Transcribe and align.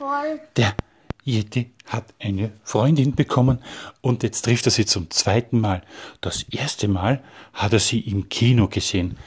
voll. 0.00 0.40
Der 0.56 0.74
Yeti 1.24 1.72
hat 1.86 2.06
eine 2.18 2.52
Freundin 2.64 3.14
bekommen 3.14 3.58
und 4.00 4.22
jetzt 4.22 4.42
trifft 4.42 4.64
er 4.66 4.72
sie 4.72 4.86
zum 4.86 5.10
zweiten 5.10 5.60
Mal. 5.60 5.82
Das 6.22 6.42
erste 6.44 6.88
Mal 6.88 7.22
hat 7.52 7.74
er 7.74 7.80
sie 7.80 8.00
im 8.00 8.28
Kino 8.30 8.68
gesehen. 8.68 9.18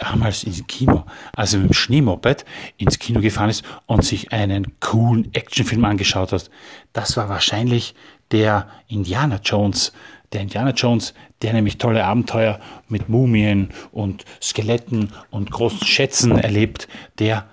Damals 0.00 0.42
ins 0.42 0.66
Kino, 0.66 1.04
als 1.36 1.52
er 1.52 1.60
mit 1.60 1.70
dem 1.70 1.74
Schneemoped 1.74 2.44
ins 2.78 2.98
Kino 2.98 3.20
gefahren 3.20 3.50
ist 3.50 3.64
und 3.86 4.04
sich 4.04 4.32
einen 4.32 4.80
coolen 4.80 5.32
Actionfilm 5.34 5.84
angeschaut 5.84 6.32
hat. 6.32 6.50
Das 6.92 7.16
war 7.16 7.28
wahrscheinlich 7.28 7.94
der 8.32 8.68
Indiana 8.88 9.40
Jones. 9.44 9.92
Der 10.32 10.40
Indiana 10.40 10.70
Jones, 10.70 11.14
der 11.42 11.52
nämlich 11.52 11.78
tolle 11.78 12.04
Abenteuer 12.04 12.58
mit 12.88 13.08
Mumien 13.08 13.68
und 13.92 14.24
Skeletten 14.42 15.12
und 15.30 15.50
großen 15.52 15.86
Schätzen 15.86 16.32
erlebt, 16.38 16.88
der, 17.20 17.46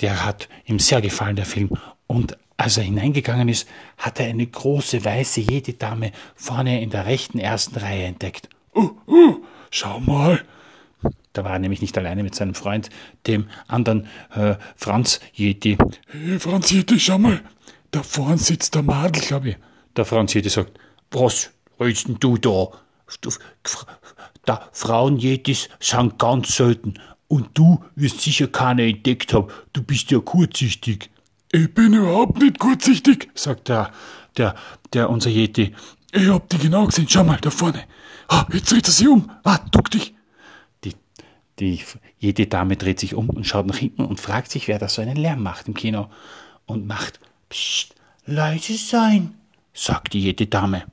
der 0.00 0.24
hat 0.24 0.48
ihm 0.66 0.78
sehr 0.78 1.00
gefallen, 1.00 1.34
der 1.34 1.46
Film. 1.46 1.70
Und 2.12 2.36
als 2.58 2.76
er 2.76 2.82
hineingegangen 2.82 3.48
ist, 3.48 3.66
hat 3.96 4.20
er 4.20 4.26
eine 4.26 4.46
große 4.46 5.02
weiße 5.02 5.40
Jedi-Dame 5.40 6.12
vorne 6.36 6.82
in 6.82 6.90
der 6.90 7.06
rechten 7.06 7.38
ersten 7.38 7.78
Reihe 7.78 8.04
entdeckt. 8.04 8.50
Oh, 8.74 8.90
oh, 9.06 9.36
schau 9.70 9.98
mal. 9.98 10.44
Da 11.32 11.42
war 11.42 11.54
er 11.54 11.58
nämlich 11.58 11.80
nicht 11.80 11.96
alleine 11.96 12.22
mit 12.22 12.34
seinem 12.34 12.54
Freund, 12.54 12.90
dem 13.26 13.48
anderen 13.66 14.08
äh, 14.34 14.56
Franz 14.76 15.20
Jedi. 15.32 15.78
Hey, 16.08 16.38
Franz 16.38 16.70
Jedi, 16.70 17.00
schau 17.00 17.16
mal. 17.16 17.40
Da 17.92 18.02
vorne 18.02 18.36
sitzt 18.36 18.74
der 18.74 18.82
Madel, 18.82 19.22
glaube 19.22 19.48
ich. 19.48 19.56
Der 19.96 20.04
Franz 20.04 20.34
Jedi 20.34 20.50
sagt, 20.50 20.78
was 21.10 21.50
redest 21.80 22.08
denn 22.08 22.18
du 22.20 22.36
da? 22.36 22.68
Da 24.44 24.68
Frauen-Jedis 24.72 25.70
sind 25.80 26.18
ganz 26.18 26.56
selten. 26.56 27.00
Und 27.28 27.56
du 27.56 27.82
wirst 27.94 28.20
sicher 28.20 28.48
keine 28.48 28.86
entdeckt 28.86 29.32
haben. 29.32 29.48
Du 29.72 29.82
bist 29.82 30.10
ja 30.10 30.18
kurzsichtig. 30.18 31.08
Ich 31.54 31.74
bin 31.74 31.92
überhaupt 31.92 32.38
nicht 32.38 32.58
kurzsichtig, 32.58 33.28
sagt 33.34 33.68
der, 33.68 33.92
der, 34.38 34.54
der 34.94 35.10
unser 35.10 35.28
Yeti. 35.28 35.74
Ich 36.10 36.28
hab 36.28 36.48
die 36.48 36.56
genau 36.56 36.86
gesehen. 36.86 37.06
Schau 37.08 37.24
mal, 37.24 37.38
da 37.42 37.50
vorne. 37.50 37.84
Ah, 38.28 38.46
jetzt 38.54 38.72
dreht 38.72 38.88
er 38.88 38.92
sich 38.92 39.06
um. 39.06 39.30
Ah, 39.44 39.58
duck 39.70 39.90
dich. 39.90 40.14
Die, 40.82 40.94
die 41.58 41.84
Yeti-Dame 42.20 42.78
dreht 42.78 43.00
sich 43.00 43.14
um 43.14 43.28
und 43.28 43.46
schaut 43.46 43.66
nach 43.66 43.76
hinten 43.76 44.06
und 44.06 44.18
fragt 44.18 44.50
sich, 44.50 44.66
wer 44.66 44.78
da 44.78 44.88
so 44.88 45.02
einen 45.02 45.16
Lärm 45.16 45.42
macht 45.42 45.68
im 45.68 45.74
Kino. 45.74 46.08
Und 46.64 46.86
macht, 46.86 47.20
psst, 47.50 47.94
leise 48.24 48.78
sein, 48.78 49.34
sagt 49.74 50.14
die 50.14 50.20
Yeti-Dame. 50.20 50.84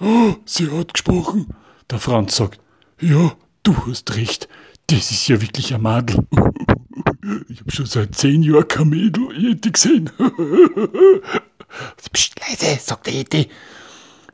Oh, 0.00 0.34
sie 0.44 0.68
hat 0.68 0.94
gesprochen. 0.94 1.54
Der 1.88 2.00
Franz 2.00 2.34
sagt, 2.36 2.58
ja, 3.00 3.36
du 3.62 3.86
hast 3.86 4.16
recht. 4.16 4.48
Das 4.88 5.12
ist 5.12 5.28
ja 5.28 5.40
wirklich 5.40 5.72
ein 5.72 5.82
Madel. 5.82 6.26
Ich 7.48 7.60
hab 7.60 7.72
schon 7.72 7.86
seit 7.86 8.16
zehn 8.16 8.42
Jahren 8.42 8.66
kein 8.66 8.88
Mädel 8.88 9.28
Yeti 9.32 9.70
gesehen. 9.70 10.10
Psst, 12.12 12.34
leise, 12.40 12.80
sagt 12.80 13.06
der 13.06 13.14
Yeti. 13.14 13.48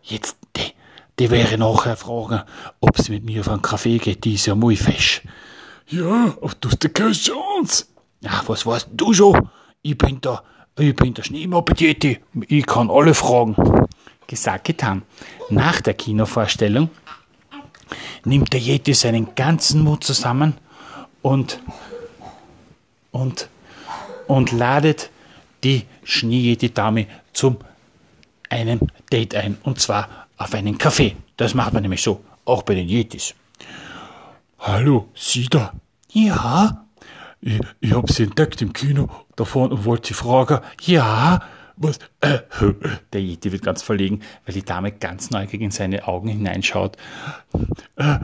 Jetzt, 0.03 0.39
die, 0.57 0.73
die 1.19 1.31
wäre 1.31 1.59
nachher 1.59 1.99
fragen, 1.99 2.41
ob 2.81 2.97
sie 2.99 3.13
mit 3.13 3.25
mir 3.25 3.41
auf 3.41 3.49
einen 3.51 3.61
Kaffee 3.61 3.99
geht, 3.99 4.25
die 4.25 4.35
ist 4.35 4.47
ja 4.47 4.55
muy 4.55 4.75
fesch. 4.75 5.21
Ja, 5.89 6.35
aber 6.41 6.53
du 6.61 6.71
hast 6.71 6.95
keine 6.95 7.13
Chance. 7.13 7.85
Ja, 8.21 8.43
was 8.47 8.65
weißt 8.65 8.89
du 8.93 9.13
schon? 9.13 9.51
Ich 9.83 9.99
bin 9.99 10.23
der, 10.23 10.43
ich 10.79 10.97
bin 10.97 11.13
der 11.13 11.25
Schneemoppet-Yeti. 11.25 12.21
Ich 12.49 12.67
kann 12.67 12.91
alle 12.91 13.13
fragen. 13.13 13.55
Gesagt, 14.27 14.65
getan. 14.65 15.03
Nach 15.51 15.83
der 15.83 15.93
Kinovorstellung 15.93 16.89
nimmt 18.25 18.53
der 18.55 18.61
Yeti 18.61 18.95
seinen 18.95 19.35
ganzen 19.35 19.83
Mut 19.83 20.05
zusammen 20.05 20.55
und 21.21 21.61
und, 23.11 23.49
und 24.27 24.53
ladet 24.53 25.11
die 25.65 25.85
Schneeyeti-Dame 26.05 27.07
zum 27.33 27.59
einem 28.49 28.81
Date 29.11 29.35
ein. 29.35 29.59
Und 29.63 29.81
zwar 29.81 30.27
auf 30.37 30.55
einen 30.55 30.79
Kaffee. 30.79 31.17
Das 31.37 31.55
macht 31.55 31.73
man 31.73 31.83
nämlich 31.83 32.03
so, 32.03 32.25
auch 32.45 32.63
bei 32.63 32.75
den 32.75 32.89
Yetis. 32.89 33.35
Hallo, 34.59 35.09
Sie 35.15 35.47
da? 35.47 35.73
Ja? 36.13 36.85
Ich, 37.41 37.61
ich 37.81 37.93
hab 37.93 38.11
Sie 38.11 38.25
entdeckt 38.25 38.61
im 38.63 38.73
Kino 38.73 39.09
da 39.37 39.45
vorne 39.45 39.75
und 39.75 39.85
wollte 39.85 40.09
Sie 40.09 40.15
fragen. 40.15 40.61
Ja? 40.83 41.41
Was? 41.77 42.01
Äh, 42.21 42.41
der 43.13 43.21
Yeti 43.21 43.53
wird 43.53 43.63
ganz 43.63 43.83
verlegen, 43.83 44.23
weil 44.45 44.55
die 44.55 44.65
Dame 44.65 44.91
ganz 44.91 45.31
neugierig 45.31 45.63
in 45.63 45.71
seine 45.71 46.09
Augen 46.09 46.29
hineinschaut. 46.29 46.97
Äh, 47.97 48.19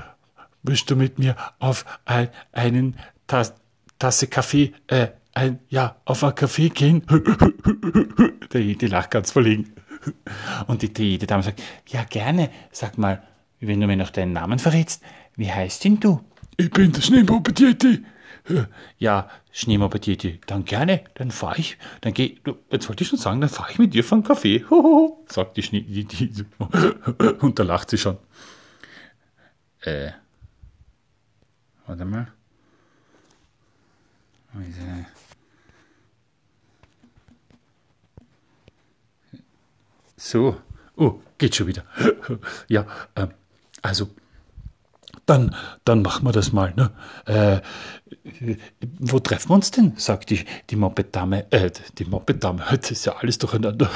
willst 0.65 0.91
du 0.91 0.97
mit 0.97 1.21
mir 1.21 1.37
auf 1.61 1.85
ein, 2.05 2.31
einen 2.53 2.99
Tas 3.29 3.55
Tasse 3.99 4.27
Kaffee, 4.27 4.73
äh, 4.87 5.09
ein, 5.35 5.59
ja, 5.69 5.97
auf 6.05 6.23
einen 6.23 6.35
Kaffee 6.35 6.69
gehen? 6.69 7.05
der 8.53 8.61
Yeti 8.61 8.87
lacht 8.87 9.11
ganz 9.11 9.31
verlegen. 9.31 9.73
Und 10.67 10.83
die, 10.83 10.93
die, 10.93 11.19
die 11.19 11.27
Dame 11.27 11.43
sagt, 11.43 11.63
ja 11.89 12.05
gerne, 12.05 12.51
sag 12.71 12.99
mal, 12.99 13.23
wenn 13.61 13.81
du 13.81 13.87
mir 13.87 13.97
noch 13.97 14.11
deinen 14.11 14.33
Namen 14.33 14.59
verrätst, 14.59 15.03
wie 15.37 15.51
heißt 15.51 15.85
denn 15.85 16.01
du? 16.01 16.21
Ich 16.57 16.71
bin 16.71 16.93
der 16.93 17.01
Schneemopetieti. 17.01 18.05
Ja, 18.99 19.31
Schneemopetieti, 19.53 20.41
dann 20.47 20.65
gerne, 20.67 21.05
dann 21.15 21.31
fahr 21.31 21.59
ich, 21.59 21.79
dann 22.03 22.13
geh, 22.13 22.37
jetzt 22.71 22.89
wollte 22.89 23.03
ich 23.03 23.09
schon 23.09 23.19
sagen, 23.19 23.41
dann 23.41 23.49
fahr 23.49 23.69
ich 23.71 23.79
mit 23.79 23.95
dir 23.95 24.05
von 24.05 24.23
Kaffee, 24.23 24.65
hohoho, 24.71 25.25
sagt 25.29 25.57
die 25.57 25.63
Schnee, 25.63 25.81
die, 25.81 26.05
die, 26.05 26.45
und 27.41 27.59
da 27.59 27.63
lacht 27.63 27.89
sie 27.89 27.99
schon. 27.99 28.19
Äh, 29.81 30.11
warte 31.87 32.05
mal. 32.05 32.29
So, 40.17 40.57
oh, 40.97 41.21
geht 41.39 41.55
schon 41.55 41.67
wieder. 41.67 41.85
Ja, 42.69 42.87
äh, 43.15 43.27
also, 43.83 44.09
dann, 45.27 45.55
dann 45.85 46.03
machen 46.03 46.25
wir 46.25 46.33
das 46.33 46.53
mal. 46.53 46.73
Ne? 46.75 46.91
Äh, 47.27 47.61
wo 48.99 49.19
treffen 49.19 49.51
wir 49.51 49.55
uns 49.55 49.71
denn? 49.71 49.95
sagt 49.97 50.31
die, 50.31 50.45
die 50.71 50.77
Moped-Dame. 50.77 51.51
Äh, 51.51 51.71
die 51.99 52.05
Moped-Dame, 52.05 52.65
das 52.71 52.91
ist 52.91 53.05
ja 53.05 53.17
alles 53.17 53.39
durcheinander. 53.39 53.91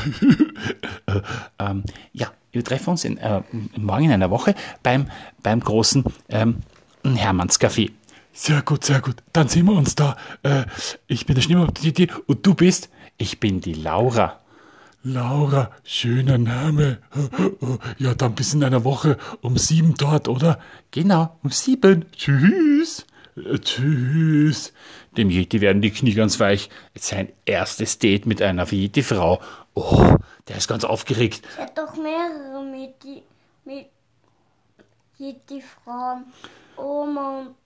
äh, 1.06 1.20
ähm, 1.58 1.84
ja, 2.12 2.32
wir 2.52 2.64
treffen 2.64 2.90
uns 2.90 3.04
in, 3.04 3.18
äh, 3.18 3.42
morgen 3.76 4.04
in 4.04 4.12
einer 4.12 4.30
Woche 4.30 4.54
beim, 4.82 5.10
beim 5.42 5.60
großen 5.60 6.04
ähm, 6.28 6.58
Hermanns-Café. 7.04 7.90
Sehr 8.40 8.62
gut, 8.62 8.84
sehr 8.84 9.00
gut. 9.00 9.16
Dann 9.32 9.48
sehen 9.48 9.66
wir 9.66 9.72
uns 9.72 9.96
da. 9.96 10.16
Äh, 10.44 10.64
ich 11.08 11.26
bin 11.26 11.34
der 11.34 11.42
Schneemann 11.42 11.72
und 12.26 12.46
du 12.46 12.54
bist? 12.54 12.88
Ich 13.16 13.40
bin 13.40 13.60
die 13.60 13.74
Laura. 13.74 14.38
Laura, 15.02 15.72
schöner 15.82 16.38
Name. 16.38 16.98
Ja, 17.98 18.14
dann 18.14 18.36
bis 18.36 18.54
in 18.54 18.62
einer 18.62 18.84
Woche 18.84 19.18
um 19.42 19.58
sieben 19.58 19.94
dort, 19.94 20.28
oder? 20.28 20.60
Genau, 20.92 21.36
um 21.42 21.50
sieben. 21.50 22.06
Tschüss. 22.12 23.06
Äh, 23.36 23.58
tschüss. 23.58 24.72
Dem 25.16 25.30
Yeti 25.30 25.60
werden 25.60 25.82
die 25.82 25.90
Knie 25.90 26.14
ganz 26.14 26.38
weich. 26.38 26.70
Sein 26.94 27.32
erstes 27.44 27.98
Date 27.98 28.24
mit 28.24 28.40
einer 28.40 28.72
Yeti-Frau. 28.72 29.40
Oh, 29.74 30.14
der 30.46 30.58
ist 30.58 30.68
ganz 30.68 30.84
aufgeregt. 30.84 31.42
Er 31.56 31.64
hat 31.64 31.76
doch 31.76 31.96
mehrere 31.96 32.64
mit, 32.64 33.24
mit 33.64 33.86
Yeti-Frauen. 35.18 36.26
Oma 36.76 37.40
und 37.40 37.56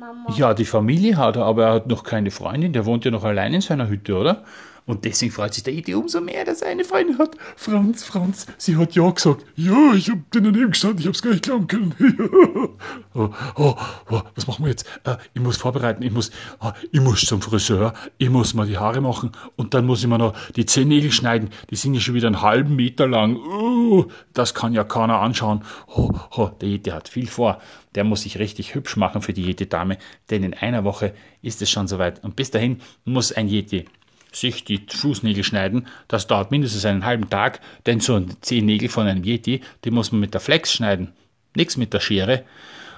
Mama. 0.00 0.34
Ja, 0.34 0.54
die 0.54 0.64
Familie 0.64 1.18
hat 1.18 1.36
er, 1.36 1.44
aber 1.44 1.66
er 1.66 1.72
hat 1.74 1.86
noch 1.86 2.04
keine 2.04 2.30
Freundin. 2.30 2.72
Der 2.72 2.86
wohnt 2.86 3.04
ja 3.04 3.10
noch 3.10 3.22
allein 3.22 3.52
in 3.52 3.60
seiner 3.60 3.88
Hütte, 3.88 4.16
oder? 4.16 4.44
Und 4.90 5.04
deswegen 5.04 5.30
freut 5.30 5.54
sich 5.54 5.62
der 5.62 5.72
Edi 5.72 5.94
umso 5.94 6.20
mehr, 6.20 6.44
dass 6.44 6.62
er 6.62 6.70
eine 6.70 6.84
Freundin 6.84 7.18
hat. 7.18 7.36
Franz, 7.54 8.02
Franz, 8.02 8.48
sie 8.58 8.76
hat 8.76 8.96
ja 8.96 9.08
gesagt. 9.08 9.44
Ja, 9.54 9.94
ich 9.94 10.10
hab 10.10 10.30
den 10.32 10.42
daneben 10.42 10.72
gestanden, 10.72 10.98
ich 10.98 11.06
hab's 11.06 11.22
gar 11.22 11.30
nicht 11.30 11.44
glauben 11.44 11.68
können. 11.68 11.94
oh, 13.14 13.30
oh, 13.54 13.74
oh, 14.10 14.22
was 14.34 14.48
machen 14.48 14.64
wir 14.64 14.70
jetzt? 14.70 14.86
Äh, 15.04 15.16
ich 15.32 15.40
muss 15.40 15.58
vorbereiten, 15.58 16.02
ich 16.02 16.10
muss, 16.10 16.32
oh, 16.60 16.72
ich 16.90 17.00
muss 17.00 17.20
zum 17.20 17.40
Friseur, 17.40 17.94
ich 18.18 18.30
muss 18.30 18.52
mal 18.54 18.66
die 18.66 18.78
Haare 18.78 19.00
machen 19.00 19.30
und 19.54 19.74
dann 19.74 19.86
muss 19.86 20.00
ich 20.00 20.08
mir 20.08 20.18
noch 20.18 20.34
die 20.56 20.66
Zehennägel 20.66 21.12
schneiden. 21.12 21.50
Die 21.70 21.76
sind 21.76 21.94
ja 21.94 22.00
schon 22.00 22.16
wieder 22.16 22.26
einen 22.26 22.42
halben 22.42 22.74
Meter 22.74 23.06
lang. 23.06 23.36
Oh, 23.36 24.06
das 24.34 24.54
kann 24.54 24.72
ja 24.72 24.82
keiner 24.82 25.20
anschauen. 25.20 25.62
Oh, 25.86 26.10
oh, 26.32 26.50
der 26.60 26.68
Edi 26.68 26.90
hat 26.90 27.08
viel 27.08 27.28
vor. 27.28 27.60
Der 27.94 28.02
muss 28.02 28.22
sich 28.22 28.38
richtig 28.38 28.74
hübsch 28.74 28.96
machen 28.96 29.22
für 29.22 29.32
die 29.32 29.44
Yeti-Dame, 29.44 29.98
denn 30.30 30.44
in 30.44 30.54
einer 30.54 30.84
Woche 30.84 31.14
ist 31.42 31.62
es 31.62 31.70
schon 31.70 31.88
soweit. 31.88 32.22
Und 32.22 32.36
bis 32.36 32.50
dahin 32.50 32.80
muss 33.04 33.32
ein 33.32 33.48
Yeti 33.48 33.86
sich 34.32 34.64
die 34.64 34.84
Fußnägel 34.88 35.44
schneiden. 35.44 35.86
Das 36.08 36.26
dauert 36.26 36.50
mindestens 36.50 36.84
einen 36.84 37.04
halben 37.04 37.30
Tag, 37.30 37.60
denn 37.86 38.00
so 38.00 38.20
zehn 38.40 38.66
Nägel 38.66 38.88
von 38.88 39.06
einem 39.06 39.24
Yeti, 39.24 39.60
die 39.84 39.90
muss 39.90 40.12
man 40.12 40.20
mit 40.20 40.34
der 40.34 40.40
Flex 40.40 40.72
schneiden. 40.72 41.12
Nichts 41.54 41.76
mit 41.76 41.92
der 41.92 42.00
Schere. 42.00 42.44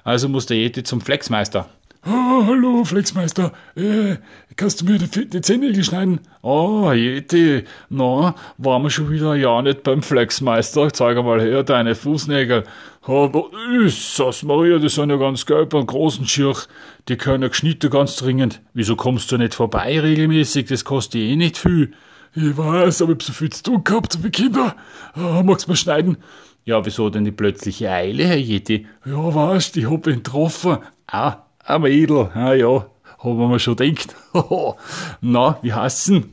Also 0.04 0.28
muss 0.28 0.46
der 0.46 0.56
Yeti 0.56 0.82
zum 0.82 1.00
Flexmeister. 1.00 1.68
Ah, 2.04 2.42
hallo, 2.46 2.84
Flexmeister. 2.84 3.52
Äh, 3.76 4.16
kannst 4.56 4.80
du 4.80 4.86
mir 4.86 4.98
die, 4.98 5.30
die 5.30 5.40
Zehennägel 5.40 5.84
schneiden? 5.84 6.18
Oh, 6.42 6.90
Yeti, 6.90 7.62
na, 7.90 8.34
waren 8.58 8.82
wir 8.82 8.90
schon 8.90 9.08
wieder 9.08 9.36
ja 9.36 9.62
nicht 9.62 9.84
beim 9.84 10.02
Flexmeister? 10.02 10.92
Zeig 10.92 11.16
mal 11.22 11.40
her 11.40 11.62
deine 11.62 11.94
Fußnägel. 11.94 12.64
Aber 13.02 13.50
Jesus 13.70 14.42
Maria, 14.42 14.78
die 14.78 14.88
sind 14.88 15.10
ja 15.10 15.16
ganz 15.16 15.46
gelb 15.46 15.74
und 15.74 15.86
großen 15.86 16.26
Schirch. 16.26 16.66
Die 17.08 17.16
können 17.16 17.44
ja 17.44 17.48
geschnitten 17.48 17.88
ganz 17.88 18.16
dringend. 18.16 18.60
Wieso 18.74 18.96
kommst 18.96 19.30
du 19.30 19.38
nicht 19.38 19.54
vorbei 19.54 20.00
regelmäßig? 20.00 20.66
Das 20.66 20.84
kostet 20.84 21.20
eh 21.20 21.36
nicht 21.36 21.56
viel. 21.56 21.92
Ich 22.34 22.56
weiß, 22.58 23.02
aber 23.02 23.12
ich 23.12 23.18
hab 23.18 23.22
so 23.22 23.32
viel 23.32 23.50
zu 23.50 23.62
tun 23.62 23.84
gehabt 23.84 24.24
wie 24.24 24.30
Kinder. 24.30 24.74
Ah, 25.14 25.44
magst 25.44 25.68
du 25.68 25.70
mir 25.70 25.76
schneiden? 25.76 26.16
Ja, 26.64 26.84
wieso 26.84 27.10
denn 27.10 27.24
die 27.24 27.30
plötzliche 27.30 27.90
Eile, 27.90 28.24
Herr 28.24 28.36
Yeti? 28.38 28.88
Ja, 29.04 29.32
weißt, 29.32 29.76
ich 29.76 29.88
hab 29.88 30.08
ihn 30.08 30.16
getroffen. 30.16 30.78
Ah, 31.06 31.41
ein 31.64 31.82
Mädel, 31.82 32.30
ah 32.34 32.52
ja, 32.54 32.86
haben 33.18 33.38
wir 33.50 33.58
schon 33.58 33.76
gedacht. 33.76 34.14
Na, 35.20 35.58
wie 35.62 35.72
denn? 36.08 36.32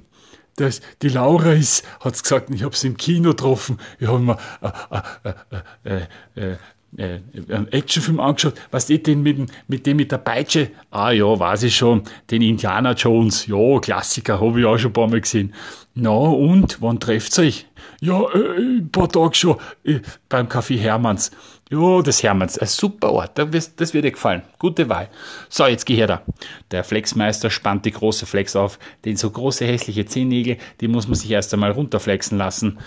Das, 0.55 0.81
die 1.01 1.09
Laura 1.09 1.53
ist, 1.53 1.85
hat's 2.01 2.21
gesagt, 2.21 2.49
ich 2.49 2.63
hab 2.63 2.75
sie 2.75 2.87
im 2.87 2.97
Kino 2.97 3.29
getroffen. 3.29 3.77
Ich 3.99 4.07
hab 4.09 4.19
mir 4.19 4.37
äh, 5.13 5.31
äh, 5.85 6.01
äh, 6.35 6.55
äh, 6.97 7.19
einen 7.53 7.71
Actionfilm 7.71 8.19
angeschaut. 8.19 8.55
Was 8.71 8.87
du, 8.89 9.07
den 9.07 9.21
mit, 9.23 9.37
dem- 9.37 9.45
mit 9.67 9.85
dem 9.85 9.95
mit 9.97 10.11
der 10.11 10.17
Peitsche? 10.17 10.71
Ah 10.91 11.11
ja, 11.11 11.39
weiß 11.39 11.63
ich 11.63 11.75
schon, 11.77 12.01
den 12.29 12.41
Indiana 12.41 12.91
Jones. 12.91 13.45
Ja, 13.47 13.79
Klassiker, 13.79 14.41
habe 14.41 14.59
ich 14.59 14.65
auch 14.65 14.77
schon 14.77 14.89
ein 14.89 14.93
paar 14.93 15.07
Mal 15.07 15.21
gesehen. 15.21 15.53
Na 15.93 16.09
und, 16.09 16.81
wann 16.81 16.99
trefft's 16.99 17.39
euch? 17.39 17.65
Ja, 18.01 18.21
äh, 18.33 18.57
ein 18.59 18.89
paar 18.91 19.09
Tage 19.09 19.35
schon. 19.35 19.57
Äh, 19.83 19.99
Beim 20.29 20.47
Café 20.47 20.77
Hermanns. 20.77 21.31
Ja, 21.71 22.01
das 22.01 22.23
Hermanns, 22.23 22.57
ein 22.57 22.67
super 22.67 23.11
Ort, 23.11 23.37
das 23.37 23.93
wird- 23.93 24.03
dir 24.05 24.11
gefallen. 24.11 24.41
Gute 24.57 24.89
Wahl. 24.89 25.07
So, 25.49 25.67
jetzt 25.67 25.85
geh 25.85 25.95
her 25.95 26.07
da. 26.07 26.21
Der 26.71 26.83
Flexmeister 26.83 27.51
spannt 27.51 27.85
die 27.85 27.91
große 27.91 28.25
Flex 28.25 28.55
auf, 28.55 28.79
denn 29.05 29.17
so 29.17 29.29
große 29.29 29.65
hässliche 29.65 30.05
Zehennägel, 30.05 30.57
die 30.81 30.87
muss 30.87 31.07
man 31.07 31.15
sich 31.15 31.29
erst 31.29 31.53
einmal 31.53 31.71
runterflexen 31.71 32.39
lassen. 32.39 32.79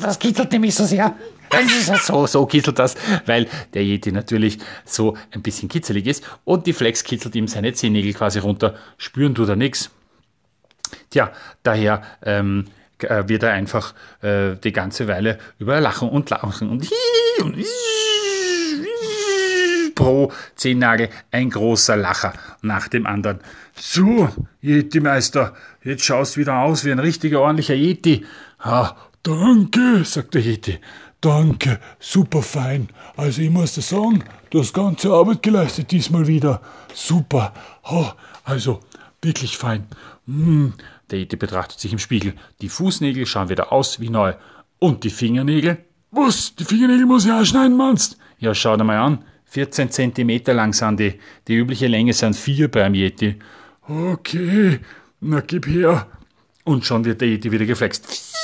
Das 0.00 0.18
kitzelt 0.18 0.52
nämlich 0.52 0.74
so 0.74 0.84
sehr. 0.84 1.14
So, 2.02 2.26
so 2.26 2.46
kitzelt 2.46 2.78
das, 2.78 2.96
weil 3.26 3.46
der 3.74 3.84
Yeti 3.84 4.10
natürlich 4.10 4.58
so 4.84 5.16
ein 5.32 5.42
bisschen 5.42 5.68
kitzelig 5.68 6.06
ist 6.06 6.24
und 6.44 6.66
die 6.66 6.72
Flex 6.72 7.04
kitzelt 7.04 7.36
ihm 7.36 7.46
seine 7.46 7.72
Zehennägel 7.72 8.12
quasi 8.12 8.40
runter. 8.40 8.74
Spüren 8.98 9.34
tut 9.34 9.48
er 9.48 9.56
nix. 9.56 9.90
Tja, 11.10 11.32
daher 11.62 12.02
ähm, 12.22 12.66
äh, 12.98 13.24
wird 13.28 13.42
er 13.44 13.52
einfach 13.52 13.94
äh, 14.22 14.56
die 14.56 14.72
ganze 14.72 15.06
Weile 15.06 15.38
über 15.58 15.80
lachen 15.80 16.08
und 16.08 16.30
lachen 16.30 16.68
und, 16.68 16.90
und 17.42 17.64
pro 19.94 20.32
Zehennagel 20.56 21.08
ein 21.30 21.50
großer 21.50 21.96
Lacher 21.96 22.32
nach 22.62 22.88
dem 22.88 23.06
anderen. 23.06 23.40
So, 23.76 24.28
Yeti-Meister, 24.60 25.54
jetzt 25.82 26.04
schaust 26.04 26.36
wieder 26.36 26.58
aus 26.58 26.84
wie 26.84 26.92
ein 26.92 26.98
richtiger 26.98 27.40
ordentlicher 27.40 27.74
Yeti. 27.74 28.24
ah, 28.58 28.96
danke, 29.24 30.04
sagt 30.04 30.34
der 30.34 30.42
Yeti. 30.42 30.78
Danke, 31.20 31.80
super 31.98 32.42
fein. 32.42 32.88
Also 33.16 33.42
ich 33.42 33.50
muss 33.50 33.74
dir 33.74 33.82
sagen, 33.82 34.22
du 34.50 34.60
hast 34.60 34.72
ganze 34.72 35.12
Arbeit 35.12 35.42
geleistet 35.42 35.90
diesmal 35.90 36.26
wieder. 36.26 36.60
Super. 36.94 37.52
Oh, 37.82 38.10
also 38.44 38.80
wirklich 39.22 39.56
fein. 39.56 39.86
Hm, 40.26 40.74
der 41.10 41.20
Yeti 41.20 41.36
betrachtet 41.36 41.80
sich 41.80 41.92
im 41.92 41.98
Spiegel. 41.98 42.34
Die 42.60 42.68
Fußnägel 42.68 43.26
schauen 43.26 43.48
wieder 43.48 43.72
aus 43.72 44.00
wie 44.00 44.10
neu. 44.10 44.34
Und 44.78 45.02
die 45.02 45.10
Fingernägel? 45.10 45.78
Was? 46.10 46.54
Die 46.54 46.64
Fingernägel 46.64 47.06
muss 47.06 47.24
ich 47.24 47.32
auch 47.32 47.44
schneiden, 47.44 47.76
meinst? 47.76 48.18
Ja, 48.38 48.54
schau 48.54 48.76
dir 48.76 48.84
mal 48.84 48.98
an. 48.98 49.24
14 49.46 49.90
Zentimeter 49.90 50.52
lang 50.52 50.74
sind 50.74 51.00
die. 51.00 51.18
Die 51.48 51.54
übliche 51.54 51.86
Länge 51.86 52.12
sind 52.12 52.36
vier 52.36 52.70
beim 52.70 52.94
Yeti. 52.94 53.38
Okay, 53.88 54.80
na 55.20 55.40
gib 55.40 55.66
her. 55.66 56.06
Und 56.64 56.84
schon 56.84 57.04
wird 57.04 57.20
der 57.22 57.28
Yeti 57.28 57.50
wieder 57.50 57.64
geflext. 57.64 58.34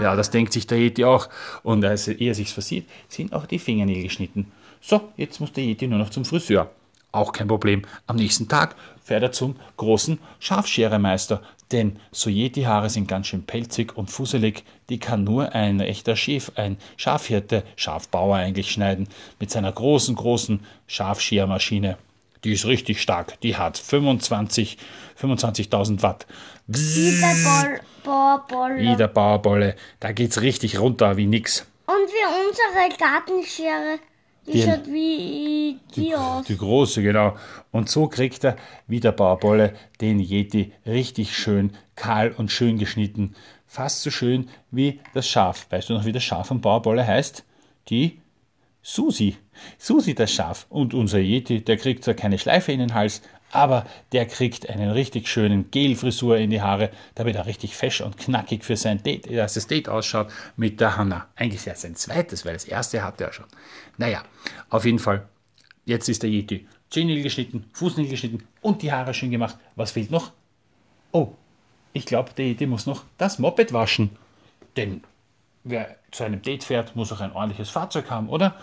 Ja, 0.00 0.16
das 0.16 0.30
denkt 0.30 0.52
sich 0.52 0.66
der 0.66 0.78
Yeti 0.78 1.04
auch. 1.04 1.28
Und 1.62 1.84
als 1.84 2.08
er 2.08 2.34
sich's 2.34 2.52
versieht, 2.52 2.86
sind 3.08 3.32
auch 3.32 3.46
die 3.46 3.58
Fingernägel 3.58 4.04
geschnitten. 4.04 4.50
So, 4.80 5.12
jetzt 5.16 5.40
muss 5.40 5.52
der 5.52 5.64
Yeti 5.64 5.86
nur 5.86 5.98
noch 5.98 6.10
zum 6.10 6.24
Friseur. 6.24 6.70
Auch 7.12 7.32
kein 7.32 7.48
Problem. 7.48 7.82
Am 8.06 8.16
nächsten 8.16 8.48
Tag 8.48 8.74
fährt 9.04 9.22
er 9.22 9.32
zum 9.32 9.56
großen 9.76 10.18
Schafscheremeister. 10.40 11.42
Denn 11.70 11.98
so 12.10 12.30
Yeti-Haare 12.30 12.90
sind 12.90 13.06
ganz 13.08 13.26
schön 13.26 13.44
pelzig 13.44 13.96
und 13.96 14.10
fusselig. 14.10 14.64
Die 14.88 14.98
kann 14.98 15.24
nur 15.24 15.52
ein 15.54 15.80
echter 15.80 16.16
Schäf, 16.16 16.52
ein 16.54 16.76
Schafhirte, 16.96 17.64
Schafbauer 17.76 18.36
eigentlich 18.36 18.70
schneiden. 18.70 19.08
Mit 19.38 19.50
seiner 19.50 19.72
großen, 19.72 20.14
großen 20.14 20.60
Schafschermaschine. 20.86 21.98
Die 22.44 22.52
ist 22.52 22.66
richtig 22.66 23.00
stark. 23.00 23.40
Die 23.40 23.56
hat 23.56 23.78
25 23.78 24.78
25.000 25.20 26.02
Watt. 26.02 26.26
Wie 26.66 27.20
der 28.96 29.08
Bauerbolle. 29.08 29.76
Da 30.00 30.12
geht's 30.12 30.40
richtig 30.40 30.78
runter 30.80 31.16
wie 31.16 31.26
nix. 31.26 31.66
Und 31.86 31.94
wie 31.94 32.48
unsere 32.48 32.98
Gartenschere. 32.98 33.98
Die, 34.46 34.52
Die- 34.52 34.62
schaut 34.62 34.86
wie 34.86 35.78
die 35.94 36.16
aus. 36.16 36.46
Die 36.46 36.56
große, 36.56 37.00
genau. 37.02 37.36
Und 37.70 37.88
so 37.88 38.08
kriegt 38.08 38.42
er, 38.42 38.56
wie 38.88 38.98
der 38.98 39.12
Bauerbolle, 39.12 39.74
den 40.00 40.18
Yeti 40.18 40.72
richtig 40.84 41.36
schön 41.36 41.76
kahl 41.94 42.32
und 42.32 42.50
schön 42.50 42.76
geschnitten. 42.78 43.36
Fast 43.68 44.02
so 44.02 44.10
schön 44.10 44.48
wie 44.72 44.98
das 45.14 45.28
Schaf. 45.28 45.66
Weißt 45.70 45.90
du 45.90 45.94
noch, 45.94 46.04
wie 46.04 46.12
das 46.12 46.24
Schaf 46.24 46.50
am 46.50 46.60
Bauerbolle 46.60 47.06
heißt? 47.06 47.44
Die 47.88 48.20
Susi. 48.82 49.36
Susi, 49.78 50.14
das 50.14 50.32
Schaf. 50.32 50.66
Und 50.68 50.92
unser 50.92 51.18
Yeti, 51.18 51.64
der 51.64 51.76
kriegt 51.76 52.04
zwar 52.04 52.14
keine 52.14 52.38
Schleife 52.38 52.72
in 52.72 52.80
den 52.80 52.94
Hals, 52.94 53.22
aber 53.52 53.86
der 54.12 54.26
kriegt 54.26 54.68
einen 54.68 54.90
richtig 54.90 55.28
schönen 55.28 55.70
Gelfrisur 55.70 56.38
in 56.38 56.50
die 56.50 56.62
Haare, 56.62 56.90
damit 57.14 57.36
er 57.36 57.46
richtig 57.46 57.76
fesch 57.76 58.00
und 58.00 58.16
knackig 58.16 58.64
für 58.64 58.76
sein 58.76 59.02
Date, 59.02 59.30
das 59.30 59.66
Date 59.66 59.88
ausschaut 59.88 60.32
mit 60.56 60.80
der 60.80 60.96
Hanna. 60.96 61.28
Eigentlich 61.36 61.66
erst 61.66 61.82
sein 61.82 61.94
zweites, 61.94 62.44
weil 62.44 62.54
das 62.54 62.64
erste 62.64 63.04
hatte 63.04 63.24
er 63.24 63.32
schon. 63.32 63.46
Naja, 63.98 64.22
auf 64.70 64.84
jeden 64.84 64.98
Fall, 64.98 65.28
jetzt 65.84 66.08
ist 66.08 66.22
der 66.22 66.30
Yeti 66.30 66.66
Zehennägel 66.90 67.22
geschnitten, 67.22 67.64
Fußnägel 67.72 68.10
geschnitten 68.10 68.46
und 68.60 68.82
die 68.82 68.92
Haare 68.92 69.14
schön 69.14 69.30
gemacht. 69.30 69.56
Was 69.76 69.92
fehlt 69.92 70.10
noch? 70.10 70.32
Oh, 71.10 71.32
ich 71.92 72.04
glaube, 72.04 72.32
der 72.36 72.46
Yeti 72.46 72.66
muss 72.66 72.86
noch 72.86 73.04
das 73.16 73.38
Moped 73.38 73.72
waschen. 73.72 74.10
Denn 74.76 75.02
wer 75.64 75.96
zu 76.10 76.24
einem 76.24 76.42
Date 76.42 76.64
fährt, 76.64 76.96
muss 76.96 77.12
auch 77.12 77.20
ein 77.20 77.32
ordentliches 77.32 77.70
Fahrzeug 77.70 78.10
haben, 78.10 78.28
oder? 78.28 78.54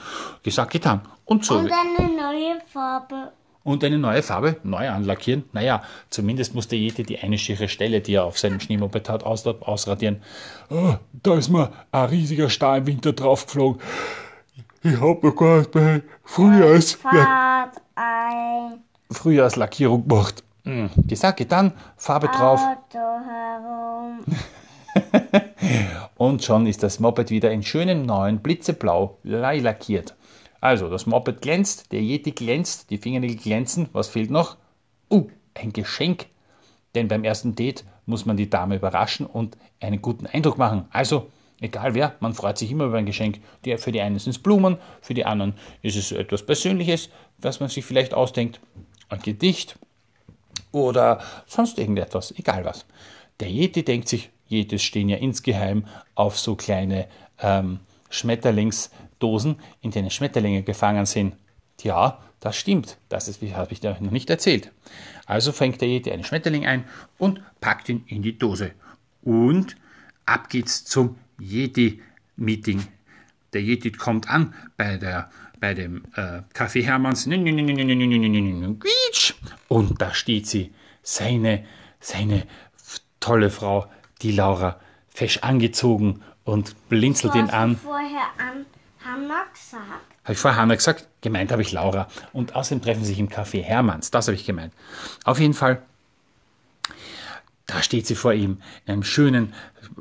Gesagt, 0.44 0.72
getan. 0.72 1.01
Und 1.25 1.46
so. 1.46 1.57
Und 1.57 1.72
eine 1.72 2.10
neue 2.16 2.62
Farbe. 2.68 3.31
Und 3.63 3.84
eine 3.84 3.98
neue 3.98 4.24
Farbe 4.24 4.57
neu 4.63 4.90
anlackieren. 4.90 5.44
Naja, 5.51 5.84
zumindest 6.10 6.56
muss 6.56 6.68
der 6.68 6.80
Yeti 6.80 7.04
die 7.04 7.19
eine 7.19 7.38
schiere 7.38 7.68
Stelle, 7.68 8.01
die 8.01 8.13
er 8.13 8.24
auf 8.24 8.40
seinem 8.40 8.60
Schneemoped 8.60 9.10
hat, 9.10 9.24
aus, 9.24 9.46
ausradieren. 9.46 10.24
Ah, 10.69 11.00
da 11.12 11.36
ist 11.36 11.50
mir 11.50 11.72
ein 11.92 12.06
riesiger 12.06 12.50
Star 12.50 12.78
im 12.78 12.88
Winter 12.88 13.13
draufgeflogen. 13.13 13.81
Ich 14.81 15.00
hab 15.00 15.24
noch 15.24 15.36
gar 15.36 15.60
nicht 15.60 15.72
bei 15.72 16.01
Frühjahrs 16.24 16.98
ein 17.96 18.84
Frühjahrslackierung 19.12 20.08
gemacht. 20.08 20.44
Hm, 20.63 20.89
Gesagt, 21.08 21.38
getan, 21.38 21.74
Farbe 21.98 22.27
drauf. 22.27 22.62
Auto 22.62 23.00
herum. 23.27 24.24
Und 26.19 26.43
schon 26.43 26.67
ist 26.67 26.83
das 26.83 26.99
Moped 26.99 27.29
wieder 27.29 27.49
in 27.49 27.63
schönem 27.63 28.05
neuen 28.05 28.39
Blitzeblau 28.39 29.19
lackiert. 29.23 30.15
Also, 30.59 30.89
das 30.89 31.05
Moped 31.05 31.41
glänzt, 31.41 31.93
der 31.93 32.01
Yeti 32.01 32.31
glänzt, 32.31 32.89
die 32.89 32.97
Fingernägel 32.97 33.38
glänzen. 33.38 33.88
Was 33.93 34.09
fehlt 34.09 34.29
noch? 34.29 34.57
Uh, 35.09 35.29
ein 35.53 35.71
Geschenk. 35.71 36.25
Denn 36.93 37.07
beim 37.07 37.23
ersten 37.23 37.55
Date 37.55 37.85
muss 38.05 38.25
man 38.25 38.35
die 38.35 38.49
Dame 38.49 38.75
überraschen 38.75 39.27
und 39.27 39.55
einen 39.79 40.01
guten 40.01 40.27
Eindruck 40.27 40.57
machen. 40.57 40.89
Also, 40.89 41.29
egal 41.61 41.95
wer, 41.95 42.15
man 42.19 42.33
freut 42.33 42.57
sich 42.57 42.69
immer 42.69 42.88
über 42.88 42.97
ein 42.97 43.05
Geschenk. 43.05 43.39
Die, 43.63 43.77
für 43.77 43.93
die 43.93 44.01
einen 44.01 44.19
sind 44.19 44.31
es 44.31 44.39
Blumen, 44.39 44.77
für 44.99 45.13
die 45.13 45.23
anderen 45.23 45.53
ist 45.83 45.95
es 45.95 46.11
etwas 46.11 46.45
Persönliches, 46.45 47.09
was 47.38 47.61
man 47.61 47.69
sich 47.69 47.85
vielleicht 47.85 48.13
ausdenkt. 48.13 48.59
Ein 49.07 49.21
Gedicht 49.21 49.79
oder 50.73 51.21
sonst 51.45 51.79
irgendetwas, 51.79 52.33
egal 52.38 52.65
was. 52.65 52.85
Der 53.39 53.50
Yeti 53.50 53.84
denkt 53.84 54.10
sich, 54.10 54.29
Yetis 54.50 54.84
stehen 54.84 55.10
ja 55.10 55.17
insgeheim 55.17 55.86
auf 56.15 56.38
so 56.38 56.55
kleine 56.55 57.08
ähm, 57.39 57.79
Schmetterlingsdosen, 58.10 59.58
in 59.81 59.91
denen 59.91 60.10
Schmetterlinge 60.10 60.63
gefangen 60.63 61.05
sind. 61.05 61.36
Ja, 61.81 62.19
das 62.39 62.58
stimmt. 62.58 62.98
Das 63.10 63.27
habe 63.27 63.72
ich 63.72 63.79
dir 63.79 63.98
noch 64.00 64.12
nicht 64.12 64.29
erzählt. 64.29 64.72
Also 65.25 65.51
fängt 65.51 65.81
der 65.81 65.88
Yeti 65.88 66.12
einen 66.12 66.24
Schmetterling 66.24 66.65
ein 66.65 66.86
und 67.17 67.41
packt 67.62 67.89
ihn 67.89 68.03
in 68.08 68.22
die 68.22 68.38
Dose. 68.38 68.72
Und 69.22 69.75
ab 70.25 70.50
geht's 70.50 70.86
zum 70.86 71.17
Yeti-Meeting. 71.39 72.88
Der 73.53 73.62
Yeti 73.62 73.91
kommt 73.91 74.29
an 74.29 74.53
bei, 74.77 74.98
der, 74.98 75.29
bei 75.60 75.74
dem 75.74 76.03
äh, 76.15 76.41
Café 76.53 76.84
Hermanns. 76.84 77.27
Und 79.67 80.01
da 80.01 80.13
steht 80.13 80.48
sie, 80.48 80.74
seine, 81.03 81.65
seine 82.00 82.43
tolle 83.19 83.49
Frau, 83.49 83.88
die 84.21 84.31
Laura, 84.31 84.79
fesch 85.09 85.39
angezogen 85.39 86.21
und 86.43 86.75
blinzelt 86.89 87.35
ihn 87.35 87.49
an. 87.49 87.77
vorher 87.77 88.27
an 88.38 88.65
Hannah 89.03 89.45
gesagt? 89.53 89.85
Habe 90.23 90.33
ich 90.33 90.39
vor 90.39 90.55
Hanna 90.55 90.75
gesagt? 90.75 91.07
Gemeint 91.21 91.51
habe 91.51 91.61
ich 91.61 91.71
Laura. 91.71 92.07
Und 92.33 92.55
außerdem 92.55 92.83
treffen 92.83 93.03
sie 93.03 93.09
sich 93.09 93.19
im 93.19 93.29
Café 93.29 93.61
Hermanns. 93.61 94.11
Das 94.11 94.27
habe 94.27 94.35
ich 94.35 94.45
gemeint. 94.45 94.73
Auf 95.23 95.39
jeden 95.39 95.53
Fall, 95.53 95.81
da 97.65 97.81
steht 97.81 98.07
sie 98.07 98.15
vor 98.15 98.33
ihm 98.33 98.61
in 98.85 98.93
einem 98.93 99.03
schönen 99.03 99.53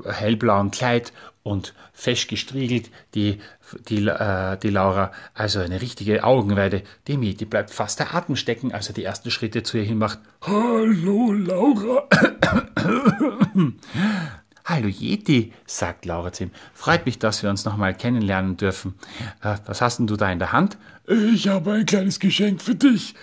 hellblauen 0.04 0.70
Kleid 0.70 1.12
und 1.42 1.74
fesch 1.92 2.26
gestriegelt, 2.26 2.90
die, 3.14 3.40
die, 3.88 4.06
äh, 4.06 4.56
die 4.58 4.70
Laura, 4.70 5.12
also 5.34 5.60
eine 5.60 5.80
richtige 5.80 6.24
Augenweide. 6.24 6.82
Dem 7.08 7.22
Yeti 7.22 7.44
bleibt 7.44 7.70
fast 7.70 7.98
der 7.98 8.14
Atem 8.14 8.36
stecken, 8.36 8.72
als 8.72 8.88
er 8.88 8.94
die 8.94 9.04
ersten 9.04 9.30
Schritte 9.30 9.62
zu 9.62 9.78
ihr 9.78 9.84
hin 9.84 9.98
macht. 9.98 10.18
Hallo, 10.42 11.32
Laura. 11.32 12.06
Hallo 14.64 14.88
Yeti, 14.88 15.52
sagt 15.66 16.04
Laura 16.04 16.32
zu 16.32 16.44
ihm. 16.44 16.50
Freut 16.74 17.06
mich, 17.06 17.18
dass 17.18 17.42
wir 17.42 17.48
uns 17.48 17.64
nochmal 17.64 17.94
kennenlernen 17.94 18.56
dürfen. 18.56 18.94
Äh, 19.42 19.56
was 19.64 19.80
hast 19.80 19.98
denn 19.98 20.06
du 20.06 20.16
da 20.16 20.30
in 20.30 20.38
der 20.38 20.52
Hand? 20.52 20.76
Ich 21.06 21.48
habe 21.48 21.72
ein 21.72 21.86
kleines 21.86 22.20
Geschenk 22.20 22.60
für 22.60 22.74
dich. 22.74 23.14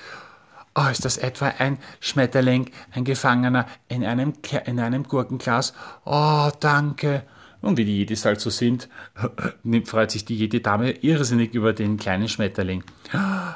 Oh, 0.74 0.88
ist 0.92 1.06
das 1.06 1.18
etwa 1.18 1.48
ein 1.60 1.78
Schmetterling, 2.00 2.72
ein 2.92 3.06
Gefangener 3.06 3.68
in 3.88 4.04
einem, 4.04 4.34
in 4.66 4.80
einem 4.80 5.04
Gurkenglas? 5.04 5.74
Oh, 6.04 6.50
danke. 6.60 7.24
Und 7.62 7.78
wie 7.78 7.86
die 7.86 7.98
Jedis 7.98 8.26
halt 8.26 8.42
so 8.42 8.50
sind, 8.50 8.90
freut 9.86 10.12
sich 10.12 10.26
die 10.26 10.38
Jedi-Dame 10.38 10.92
irrsinnig 10.92 11.54
über 11.54 11.74
den 11.74 11.98
kleinen 11.98 12.28
Schmetterling. 12.28 12.84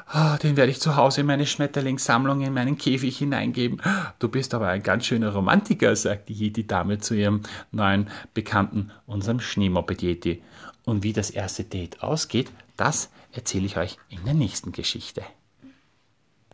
Ah, 0.07 0.37
den 0.37 0.57
werde 0.57 0.71
ich 0.71 0.79
zu 0.79 0.95
Hause 0.95 1.21
in 1.21 1.27
meine 1.27 1.45
Schmetterlingssammlung 1.45 2.41
in 2.41 2.53
meinen 2.53 2.77
Käfig 2.77 3.17
hineingeben. 3.17 3.81
Du 4.19 4.29
bist 4.29 4.53
aber 4.53 4.67
ein 4.67 4.83
ganz 4.83 5.05
schöner 5.05 5.33
Romantiker, 5.33 5.95
sagt 5.95 6.29
die 6.29 6.33
Jedi-Dame 6.33 6.99
zu 6.99 7.15
ihrem 7.15 7.41
neuen 7.71 8.09
Bekannten, 8.33 8.91
unserem 9.05 9.39
Schneemoppet-Yeti. 9.39 10.41
Und 10.85 11.03
wie 11.03 11.13
das 11.13 11.29
erste 11.29 11.63
Date 11.63 12.03
ausgeht, 12.03 12.51
das 12.77 13.09
erzähle 13.31 13.65
ich 13.65 13.77
euch 13.77 13.97
in 14.09 14.23
der 14.25 14.33
nächsten 14.33 14.71
Geschichte. 14.71 15.23